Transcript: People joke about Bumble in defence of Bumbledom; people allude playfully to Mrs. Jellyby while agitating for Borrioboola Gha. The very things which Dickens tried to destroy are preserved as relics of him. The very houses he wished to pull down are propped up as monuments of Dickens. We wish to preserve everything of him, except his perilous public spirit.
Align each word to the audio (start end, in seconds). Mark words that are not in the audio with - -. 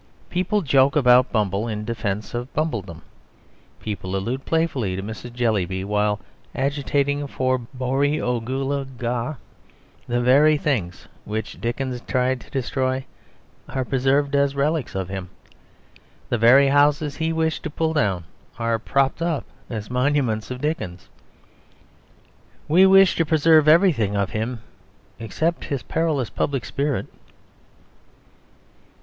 People 0.31 0.63
joke 0.63 0.95
about 0.95 1.31
Bumble 1.31 1.67
in 1.67 1.85
defence 1.85 2.33
of 2.33 2.51
Bumbledom; 2.55 3.01
people 3.79 4.15
allude 4.15 4.45
playfully 4.45 4.95
to 4.95 5.03
Mrs. 5.03 5.31
Jellyby 5.33 5.83
while 5.83 6.19
agitating 6.55 7.27
for 7.27 7.59
Borrioboola 7.59 8.87
Gha. 8.97 9.37
The 10.07 10.19
very 10.21 10.57
things 10.57 11.07
which 11.23 11.61
Dickens 11.61 12.01
tried 12.01 12.41
to 12.41 12.49
destroy 12.49 13.05
are 13.69 13.85
preserved 13.85 14.35
as 14.35 14.55
relics 14.55 14.95
of 14.95 15.07
him. 15.09 15.29
The 16.29 16.37
very 16.39 16.69
houses 16.69 17.17
he 17.17 17.31
wished 17.31 17.61
to 17.61 17.69
pull 17.69 17.93
down 17.93 18.23
are 18.57 18.79
propped 18.79 19.21
up 19.21 19.45
as 19.69 19.91
monuments 19.91 20.49
of 20.49 20.61
Dickens. 20.61 21.09
We 22.67 22.87
wish 22.87 23.15
to 23.17 23.23
preserve 23.23 23.67
everything 23.67 24.17
of 24.17 24.31
him, 24.31 24.61
except 25.19 25.65
his 25.65 25.83
perilous 25.83 26.31
public 26.31 26.65
spirit. 26.65 27.05